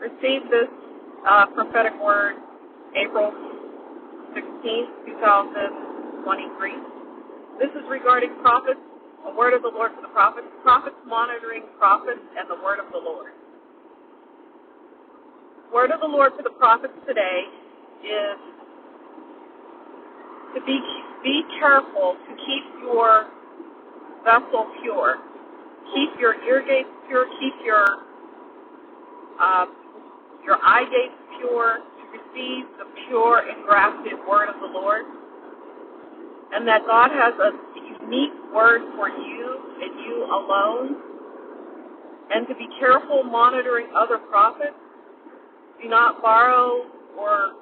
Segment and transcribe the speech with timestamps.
[0.00, 0.70] received this
[1.28, 2.36] uh, prophetic word
[2.94, 3.32] April
[4.34, 6.72] 16th, 2023.
[7.58, 8.80] This is regarding prophets,
[9.26, 12.90] a word of the Lord for the prophets, prophets monitoring prophets, and the word of
[12.92, 13.32] the Lord.
[15.74, 17.42] Word of the Lord for the prophets today
[18.06, 18.38] is
[20.54, 20.78] to be
[21.22, 23.26] be careful to keep your
[24.24, 25.16] vessel pure.
[25.94, 27.26] Keep your ear gates pure.
[27.40, 27.84] Keep your
[29.40, 29.66] uh,
[30.48, 35.04] your eye gates pure to receive the pure and grafted word of the Lord,
[36.52, 37.52] and that God has a
[38.00, 40.96] unique word for you and you alone,
[42.32, 44.72] and to be careful monitoring other prophets.
[45.82, 46.86] Do not borrow
[47.18, 47.52] or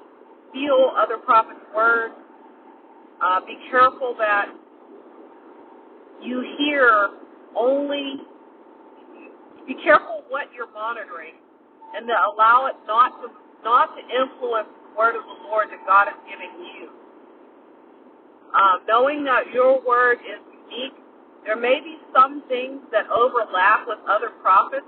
[0.51, 2.15] steal other prophets' words.
[3.21, 4.47] Uh, be careful that
[6.23, 7.09] you hear
[7.57, 8.23] only,
[9.67, 11.35] be careful what you're monitoring
[11.97, 13.33] and to allow it not to,
[13.65, 16.93] not to influence the word of the Lord that God is giving you.
[18.53, 20.95] Uh, knowing that your word is unique,
[21.45, 24.87] there may be some things that overlap with other prophets,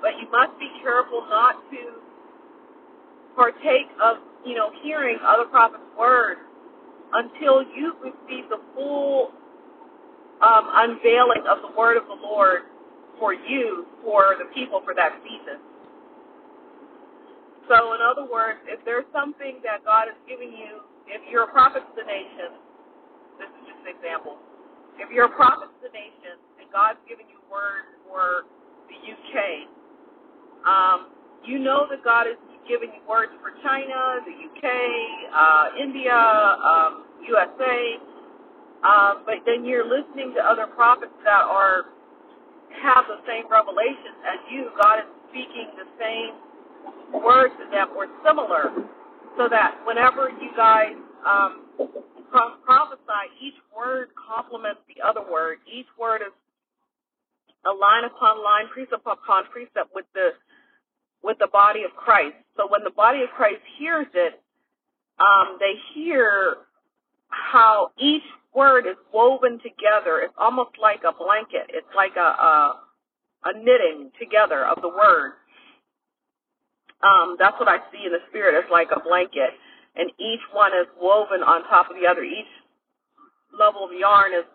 [0.00, 1.98] but you must be careful not to
[3.34, 6.40] partake of, you know, hearing other prophets' words
[7.12, 9.32] until you receive the full
[10.42, 12.62] um, unveiling of the word of the Lord
[13.18, 15.60] for you, for the people, for that season.
[17.68, 21.52] So, in other words, if there's something that God is giving you, if you're a
[21.52, 22.60] prophet to the nation,
[23.40, 24.36] this is just an example.
[25.00, 28.46] If you're a prophet to the nation and God's giving you word for
[28.88, 29.68] the UK,
[30.66, 31.12] um,
[31.44, 34.64] you know that God is giving you words for China, the UK,
[35.32, 38.00] uh, India, um, USA.
[38.84, 41.92] Um, but then you're listening to other prophets that are
[42.82, 44.68] have the same revelations as you.
[44.80, 46.36] God is speaking the same
[47.12, 48.72] words them or similar,
[49.36, 50.94] so that whenever you guys
[51.26, 51.64] um,
[52.64, 55.58] prophesy, each word complements the other word.
[55.70, 56.32] Each word is
[57.64, 60.30] a line upon line, precept upon precept with the
[61.22, 62.36] with the body of Christ.
[62.56, 64.40] So when the body of Christ hears it,
[65.18, 66.56] um, they hear
[67.28, 68.22] how each
[68.54, 70.20] word is woven together.
[70.22, 71.70] It's almost like a blanket.
[71.70, 72.80] It's like a a,
[73.44, 75.32] a knitting together of the word.
[77.04, 78.56] Um, that's what I see in the spirit.
[78.56, 79.52] It's like a blanket,
[79.94, 82.24] and each one is woven on top of the other.
[82.24, 82.48] Each
[83.52, 84.48] level of yarn is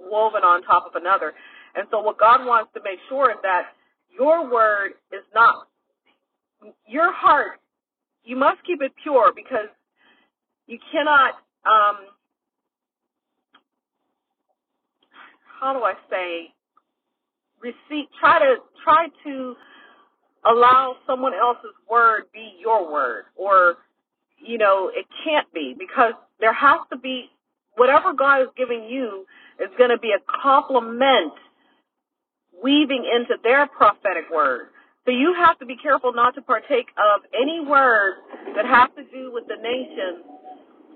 [0.00, 1.34] woven on top of another.
[1.76, 3.76] And so, what God wants to make sure is that
[4.08, 5.68] your word is not
[6.86, 7.60] your heart,
[8.24, 9.68] you must keep it pure because
[10.66, 11.34] you cannot,
[11.66, 12.08] um,
[15.60, 16.54] how do I say,
[17.60, 19.54] receive, try to, try to
[20.44, 23.76] allow someone else's word be your word or,
[24.38, 27.30] you know, it can't be because there has to be,
[27.76, 29.24] whatever God is giving you
[29.60, 31.32] is going to be a complement
[32.62, 34.68] weaving into their prophetic word.
[35.04, 38.14] So you have to be careful not to partake of any word
[38.56, 40.24] that has to do with the nation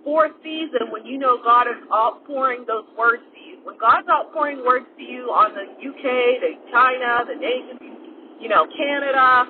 [0.05, 3.61] for a season when you know God is outpouring those words to you.
[3.65, 7.77] When God's outpouring words to you on the UK, the China, the nation,
[8.41, 9.47] you know, Canada,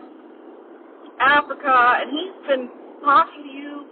[1.21, 2.69] Africa, and He's been
[3.04, 3.87] talking to you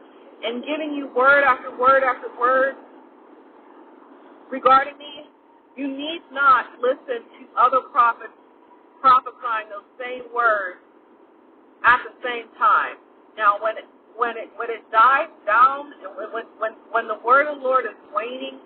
[0.45, 2.75] and giving you word after word after word
[4.51, 5.27] regarding me,
[5.77, 8.33] you need not listen to other prophets
[9.01, 10.81] prophesying those same words
[11.85, 12.97] at the same time.
[13.37, 17.97] Now, when it dies down, and when when when the word of the Lord is
[18.15, 18.59] waning,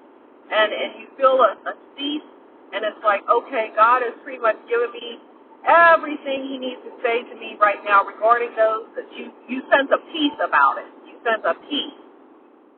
[0.51, 2.29] and and you feel a, a cease,
[2.73, 5.19] and it's like, okay, God has pretty much given me
[5.67, 9.91] everything He needs to say to me right now regarding those that you you sense
[9.91, 10.91] a peace about it.
[11.03, 11.99] You sense a peace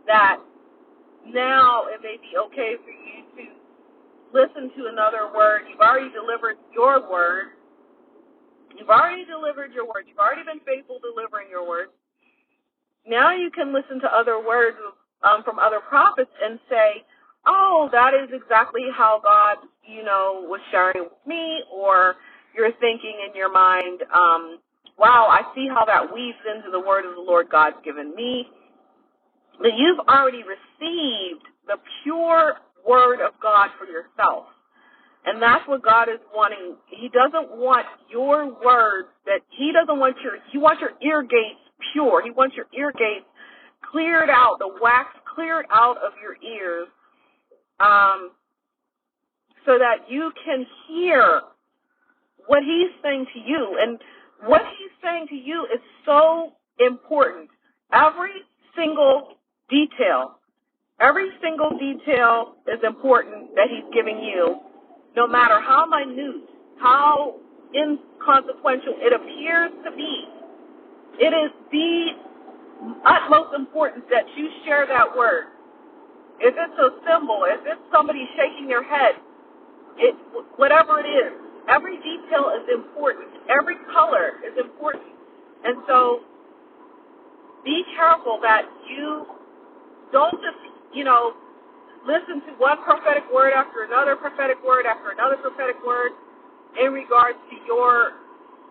[0.08, 0.40] that
[1.26, 3.44] now it may be okay for you to
[4.32, 5.62] listen to another word.
[5.70, 7.54] You've already delivered your word.
[8.76, 9.24] You've already
[9.74, 10.06] your word.
[10.08, 11.88] You've already been faithful delivering your word.
[13.06, 14.76] Now you can listen to other words
[15.24, 17.04] um, from other prophets and say,
[17.46, 22.16] oh, that is exactly how God, you know, was sharing with me, or
[22.56, 24.58] you're thinking in your mind, um,
[24.98, 28.48] wow, I see how that weaves into the word of the Lord God's given me.
[29.62, 32.56] That you've already received the pure
[32.86, 34.46] word of God for yourself.
[35.24, 36.76] And that's what God is wanting.
[36.88, 41.60] He doesn't want your words that he doesn't want your he wants your ear gates
[41.92, 42.22] pure.
[42.22, 43.26] He wants your ear gates
[43.90, 46.88] cleared out, the wax cleared out of your ears,
[47.78, 48.30] um,
[49.66, 51.42] so that you can hear
[52.46, 53.78] what he's saying to you.
[53.80, 53.98] And
[54.46, 57.48] what he's saying to you is so important.
[57.92, 58.42] Every
[58.76, 59.36] single
[59.68, 60.38] detail,
[61.00, 64.60] every single detail is important that he's giving you,
[65.16, 66.48] no matter how minute,
[66.78, 67.36] how
[67.74, 70.24] inconsequential it appears to be.
[71.20, 72.06] It is the
[73.04, 75.44] utmost importance that you share that word.
[76.40, 79.14] If it's a symbol, if it's somebody shaking their head,
[79.98, 80.16] it
[80.56, 81.32] whatever it is,
[81.68, 83.28] every detail is important.
[83.48, 85.04] Every color is important.
[85.64, 86.20] And so
[87.64, 89.26] be careful that you
[90.10, 90.58] don't just,
[90.92, 91.34] you know,
[92.06, 96.12] listen to one prophetic word after another prophetic word after another prophetic word
[96.80, 98.18] in regards to your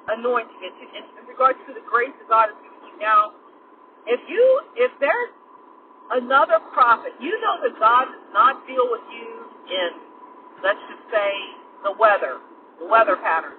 [0.09, 2.95] anointing, in, in, in regards to the grace that God has given you.
[3.01, 3.33] Now,
[4.07, 4.43] if you,
[4.77, 5.33] if there's
[6.11, 9.29] another prophet, you know that God does not deal with you
[9.69, 9.89] in,
[10.65, 11.31] let's just say,
[11.85, 12.41] the weather,
[12.81, 13.57] the weather pattern,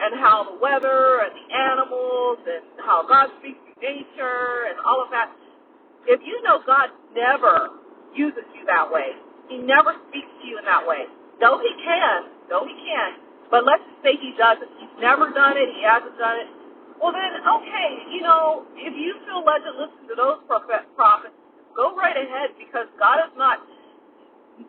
[0.00, 5.02] and how the weather and the animals and how God speaks to nature and all
[5.04, 5.30] of that.
[6.06, 7.70] If you know God never
[8.14, 9.14] uses you that way,
[9.50, 11.06] He never speaks to you in that way.
[11.42, 13.20] Though He can, though He can,
[13.50, 14.70] but let's just say He doesn't.
[14.80, 15.68] He's never done it.
[15.74, 16.48] He hasn't done it.
[17.02, 21.34] Well then, okay, you know, if you feel led to listen to those prophets,
[21.76, 23.60] go right ahead because God is not.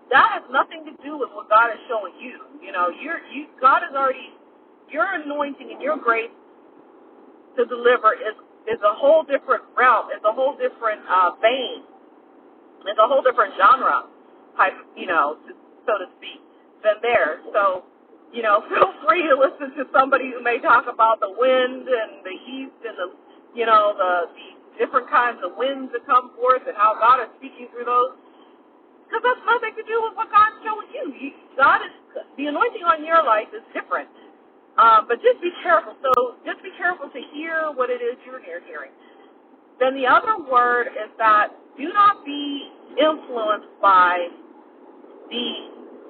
[0.10, 2.42] That has nothing to do with what God is showing you.
[2.62, 3.46] You know, you're you.
[3.62, 4.34] God is already
[4.90, 6.34] your anointing and your grace
[7.58, 8.36] to deliver is
[8.68, 10.10] is a whole different realm.
[10.12, 11.86] It's a whole different uh, vein.
[12.88, 14.06] It's a whole different genre
[14.58, 15.38] type, you know,
[15.88, 16.40] so to speak,
[16.86, 17.42] than theirs.
[17.54, 17.84] So,
[18.34, 22.24] you know, feel free to listen to somebody who may talk about the wind and
[22.24, 23.08] the heat and the,
[23.58, 24.48] you know, the, the
[24.80, 28.16] different kinds of winds that come forth and how God is speaking through those.
[29.08, 31.06] Because that's nothing to do with what God's showing you.
[31.20, 31.32] you.
[31.58, 31.94] God is
[32.38, 34.10] the anointing on your life is different.
[34.80, 35.96] Um, but just be careful.
[36.04, 38.92] So just be careful to hear what it is you're hearing.
[39.80, 42.70] Then the other word is that do not be
[43.00, 44.28] influenced by
[45.30, 45.48] the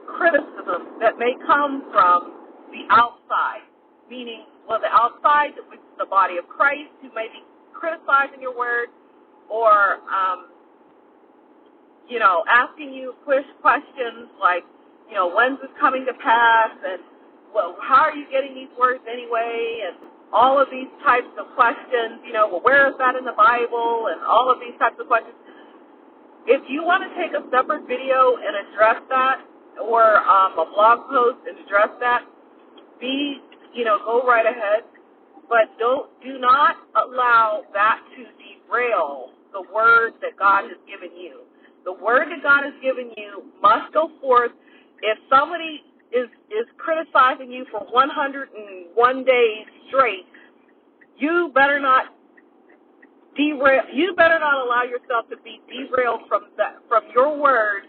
[0.05, 2.33] criticism that may come from
[2.71, 3.65] the outside,
[4.09, 7.41] meaning, well, the outside, which is the body of Christ, who may be
[7.73, 8.89] criticizing your word,
[9.49, 10.49] or, um,
[12.07, 14.63] you know, asking you push questions like,
[15.09, 17.01] you know, when's this coming to pass, and
[17.53, 19.87] well, how are you getting these words anyway?
[19.87, 19.95] And
[20.33, 24.11] all of these types of questions, you know, well, where is that in the Bible?
[24.11, 25.35] And all of these types of questions.
[26.45, 29.41] If you want to take a separate video and address that,
[29.81, 32.21] or um, a blog post and address that,
[32.99, 33.37] be,
[33.73, 34.85] you know, go right ahead.
[35.49, 41.41] But don't, do not allow that to derail the word that God has given you.
[41.83, 44.51] The word that God has given you must go forth.
[45.01, 50.25] If somebody is is criticizing you for 101 days straight,
[51.17, 52.14] you better not
[53.35, 53.83] derail.
[53.93, 57.83] You better not allow yourself to be derailed from that from your word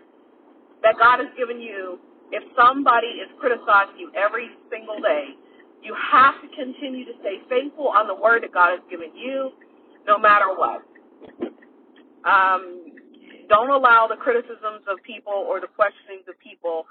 [0.82, 1.98] that God has given you.
[2.32, 5.34] If somebody is criticizing you every single day,
[5.82, 9.52] you have to continue to stay faithful on the word that God has given you,
[10.06, 10.82] no matter what.
[12.26, 12.90] Um,
[13.48, 16.86] don't allow the criticisms of people or the questionings of people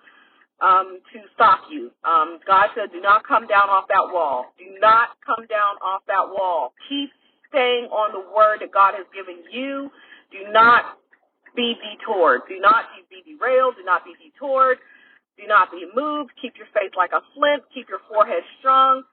[0.62, 1.92] um, to stop you.
[2.08, 4.54] Um, God said, do not come down off that wall.
[4.58, 6.74] Do not come down off that wall.
[6.88, 7.12] Keep
[7.56, 9.88] staying on the word that God has given you.
[10.36, 11.00] Do not
[11.56, 12.44] be detoured.
[12.52, 13.80] Do not be derailed.
[13.80, 14.84] Do not be detoured.
[15.40, 16.36] Do not be moved.
[16.44, 17.64] Keep your faith like a flint.
[17.72, 19.08] Keep your forehead strong.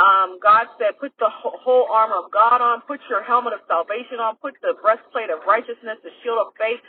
[0.00, 2.80] Um, God said, put the whole armor of God on.
[2.88, 4.40] Put your helmet of salvation on.
[4.40, 6.80] Put the breastplate of righteousness, the shield of faith.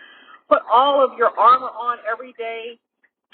[0.47, 2.79] Put all of your armor on every day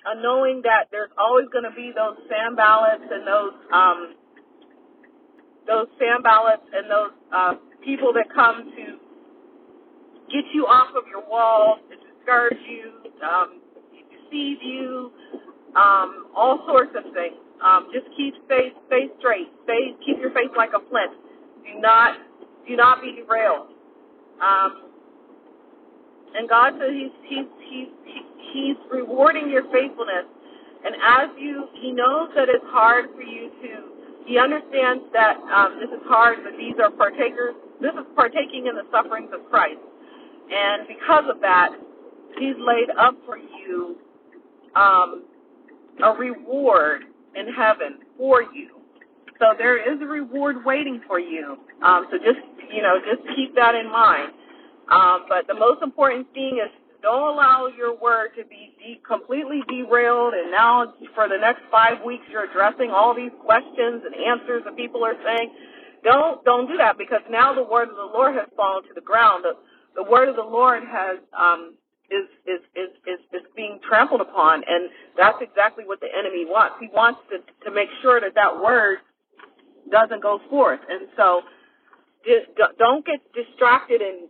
[0.05, 3.99] uh, knowing that there's always going to be those Sanballats and those um,
[5.69, 7.53] those Sanballats and those uh,
[7.85, 8.85] people that come to
[10.33, 13.61] get you off of your wall, to discourage you, um,
[14.09, 15.11] deceive you,
[15.77, 17.37] um, all sorts of things.
[17.63, 19.47] Um, just keep stay stay straight.
[19.65, 21.13] Stay keep your face like a flint.
[21.61, 22.17] Do not
[22.67, 23.67] do not be derailed.
[24.41, 24.89] Um,
[26.33, 30.25] and God says He's He's He's He's rewarding your faithfulness.
[30.85, 33.98] And as you, He knows that it's hard for you to.
[34.29, 37.55] He understands that um, this is hard, but these are partakers.
[37.81, 39.81] This is partaking in the sufferings of Christ,
[40.53, 41.71] and because of that,
[42.37, 43.97] He's laid up for you
[44.75, 45.25] um,
[46.03, 47.05] a reward
[47.35, 48.77] in heaven for you.
[49.39, 51.57] So there is a reward waiting for you.
[51.81, 52.37] Um, so just
[52.71, 54.31] you know, just keep that in mind.
[54.91, 56.69] Um, but the most important thing is
[57.01, 60.33] don't allow your word to be de- completely derailed.
[60.33, 64.75] And now for the next five weeks, you're addressing all these questions and answers that
[64.75, 65.51] people are saying.
[66.03, 69.01] Don't don't do that because now the word of the Lord has fallen to the
[69.01, 69.43] ground.
[69.43, 69.53] The,
[70.01, 71.75] the word of the Lord has um,
[72.09, 76.75] is, is is is is being trampled upon, and that's exactly what the enemy wants.
[76.79, 78.99] He wants to to make sure that that word
[79.91, 81.41] doesn't go forth, and so
[82.77, 84.29] don't get distracted and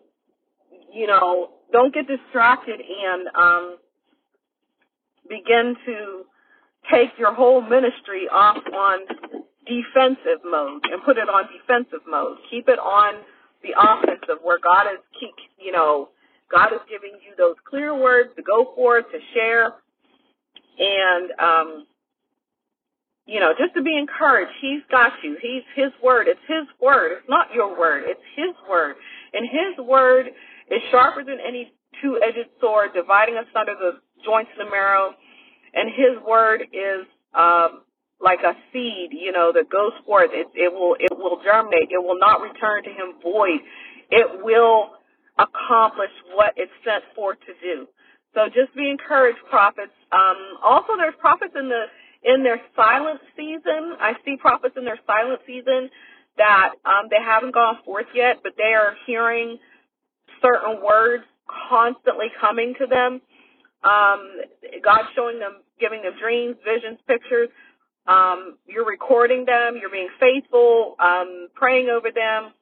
[0.94, 3.78] you know don't get distracted and um,
[5.30, 6.24] begin to
[6.92, 9.00] take your whole ministry off on
[9.66, 12.38] defensive mode and put it on defensive mode.
[12.50, 13.22] Keep it on
[13.62, 16.10] the offensive where God is keep you know
[16.52, 19.74] God is giving you those clear words to go for to share.
[20.80, 21.86] And um
[23.28, 24.52] you know just to be encouraged.
[24.62, 25.38] He's got you.
[25.42, 26.28] He's his word.
[26.28, 27.18] It's his word.
[27.20, 28.04] It's not your word.
[28.08, 28.96] It's his word.
[29.34, 30.28] And his word
[30.72, 35.14] is sharper than any two-edged sword dividing asunder the joints and the marrow
[35.74, 37.82] and his word is um
[38.22, 40.32] like a seed, you know, that goes forth.
[40.34, 41.90] It, it will it will germinate.
[41.92, 43.62] It will not return to him void.
[44.12, 44.92] It will
[45.40, 47.88] accomplish what it's sent forth to do.
[48.36, 49.94] So just be encouraged, prophets.
[50.12, 51.86] Um, also, there's prophets in the
[52.24, 53.96] in their silent season.
[54.02, 55.90] I see prophets in their silent season
[56.38, 59.60] that um, they haven't gone forth yet, but they are hearing
[60.41, 61.24] certain words
[61.69, 63.22] constantly coming to them.
[63.84, 64.41] Um,
[64.84, 67.50] God's showing them, giving them dreams, visions, pictures
[68.10, 72.53] um, you're recording them, you're being faithful, um, praying over them,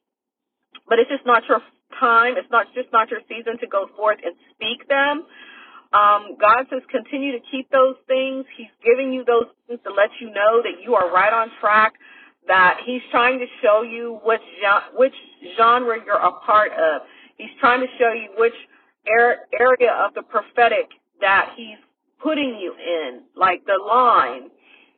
[0.88, 1.62] but it's just not your
[1.98, 2.34] time.
[2.36, 5.24] It's not just not your season to go forth and speak them.
[5.90, 8.44] Um, God says continue to keep those things.
[8.58, 11.94] He's giving you those things to let you know that you are right on track.
[12.46, 14.42] That He's trying to show you which
[14.94, 15.14] which
[15.56, 17.02] genre you're a part of.
[17.38, 18.54] He's trying to show you which
[19.08, 20.88] area of the prophetic
[21.22, 21.78] that He's
[22.22, 24.50] putting you in, like the line.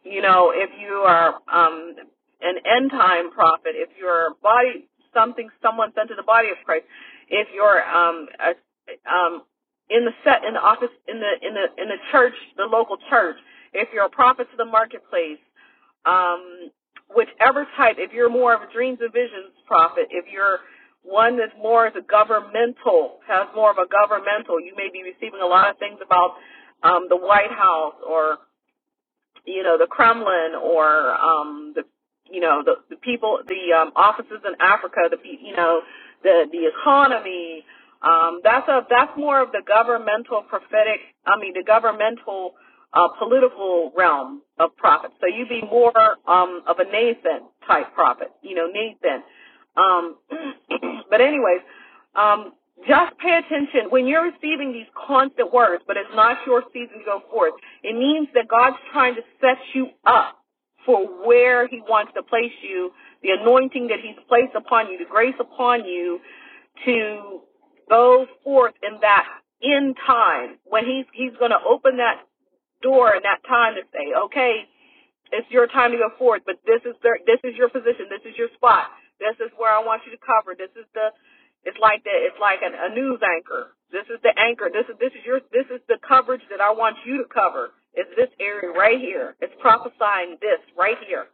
[0.05, 1.95] You know, if you are um,
[2.43, 6.87] an end time prophet, if you're body something someone sent to the body of Christ,
[7.31, 8.53] if you're um, a,
[9.13, 9.43] um,
[9.91, 12.99] in the set in the office in the in the in the church, the local
[13.11, 13.37] church,
[13.75, 15.39] if you're a prophet to the marketplace,
[16.07, 16.71] um,
[17.15, 20.61] whichever type, if you're more of a dreams and visions prophet, if you're
[21.03, 25.41] one that's more as a governmental, has more of a governmental, you may be receiving
[25.43, 26.37] a lot of things about
[26.83, 28.39] um, the White House or
[29.45, 31.83] you know, the Kremlin or um, the,
[32.31, 35.81] you know, the, the people, the um, offices in Africa, the, you know,
[36.23, 37.65] the the economy.
[38.03, 41.01] Um, that's a that's more of the governmental prophetic.
[41.27, 42.55] I mean, the governmental
[42.93, 45.15] uh, political realm of prophets.
[45.21, 45.93] So you be more
[46.27, 48.29] um, of a Nathan type prophet.
[48.43, 49.23] You know, Nathan.
[49.77, 50.17] Um,
[51.11, 51.61] but anyways,
[52.15, 52.53] um,
[52.89, 57.05] just pay attention when you're receiving these constant words, but it's not your season to
[57.05, 57.53] go forth.
[57.83, 60.39] It means that God's trying to set you up
[60.87, 62.91] for where He wants to place you,
[63.23, 66.21] the anointing that He's placed upon you, the grace upon you
[66.87, 67.41] to
[67.89, 69.27] go forth in that
[69.61, 72.25] in time when He's He's going to open that
[72.83, 74.65] door in that time to say, okay,
[75.33, 78.25] it's your time to go forth, but this is the, this is your position, this
[78.25, 78.89] is your spot,
[79.21, 81.13] this is where I want you to cover, this is the
[81.65, 82.19] it's like that.
[82.25, 83.77] It's like an, a news anchor.
[83.93, 84.73] This is the anchor.
[84.73, 87.77] This is this is your this is the coverage that I want you to cover.
[87.93, 89.37] It's this area right here.
[89.43, 91.29] It's prophesying this right here.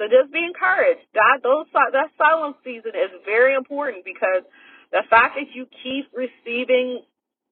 [0.00, 1.04] So just be encouraged.
[1.14, 4.42] That those that silence season is very important because
[4.90, 7.04] the fact that you keep receiving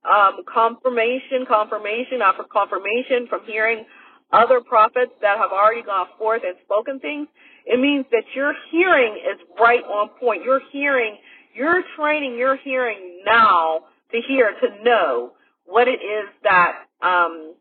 [0.03, 3.85] um, confirmation, confirmation after confirmation from hearing
[4.33, 7.29] other prophets that have already gone forth and spoken things,
[7.71, 10.43] it means that your hearing is right on point.
[10.45, 11.17] Your hearing,
[11.55, 15.33] you're training your hearing now to hear, to know
[15.67, 17.55] what it is that, um,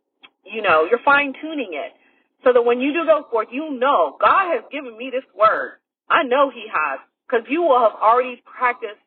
[0.44, 1.94] you know, you're fine tuning it.
[2.44, 5.74] So that when you do go forth, you know, God has given me this word.
[6.10, 7.00] I know He has.
[7.28, 8.98] Because you will have already practiced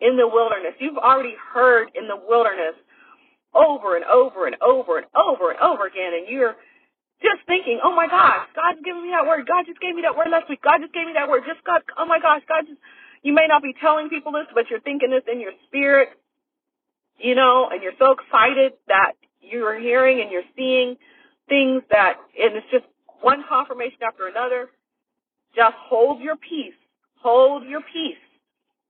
[0.00, 0.74] in the wilderness.
[0.78, 2.78] You've already heard in the wilderness
[3.54, 6.12] over and over and over and over and over again.
[6.14, 6.54] And you're,
[7.22, 9.46] just thinking, oh my gosh, God's giving me that word.
[9.46, 10.62] God just gave me that word last week.
[10.62, 11.44] God just gave me that word.
[11.46, 12.80] Just God, oh my gosh, God just,
[13.22, 16.10] you may not be telling people this, but you're thinking this in your spirit,
[17.18, 20.96] you know, and you're so excited that you're hearing and you're seeing
[21.48, 22.84] things that, and it's just
[23.20, 24.70] one confirmation after another.
[25.54, 26.74] Just hold your peace.
[27.22, 28.16] Hold your peace.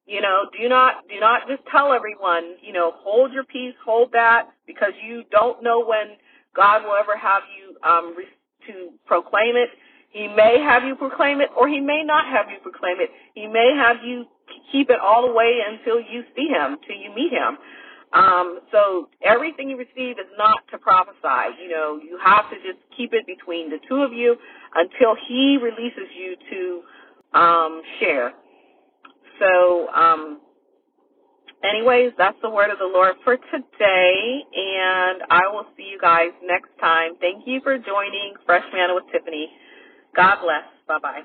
[0.07, 4.13] You know, do not do not just tell everyone, you know, hold your peace, hold
[4.13, 6.17] that because you don't know when
[6.57, 8.15] God will ever have you um,
[8.67, 9.71] to proclaim it.
[10.11, 13.11] He may have you proclaim it, or he may not have you proclaim it.
[13.35, 14.27] He may have you
[14.73, 17.59] keep it all the way until you see him, till you meet him.
[18.13, 21.63] Um, so everything you receive is not to prophesy.
[21.63, 24.37] You know, you have to just keep it between the two of you
[24.75, 28.33] until he releases you to um, share.
[29.41, 30.41] So, um,
[31.65, 36.31] anyways, that's the word of the Lord for today, and I will see you guys
[36.45, 37.13] next time.
[37.21, 39.49] Thank you for joining Fresh Manna with Tiffany.
[40.17, 40.65] God bless.
[40.89, 41.23] Bye bye.